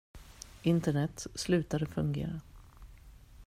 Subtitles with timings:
[0.63, 2.41] Internet slutade fungera!